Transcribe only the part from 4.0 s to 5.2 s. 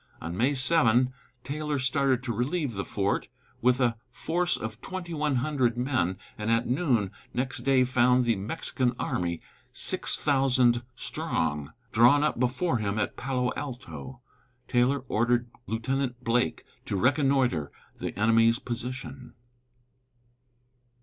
force of twenty